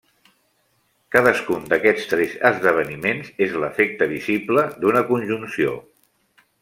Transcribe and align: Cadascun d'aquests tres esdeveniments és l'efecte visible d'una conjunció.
Cadascun 1.15 1.67
d'aquests 1.73 2.07
tres 2.13 2.33
esdeveniments 2.51 3.29
és 3.49 3.53
l'efecte 3.65 4.09
visible 4.15 4.65
d'una 4.85 5.05
conjunció. 5.13 5.77